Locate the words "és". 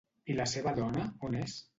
1.43-1.59